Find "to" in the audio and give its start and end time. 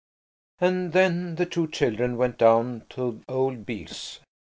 2.89-3.21